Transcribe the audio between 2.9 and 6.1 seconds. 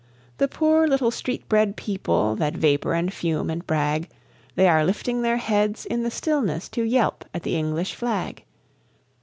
and fume and brag, They are lifting their heads in the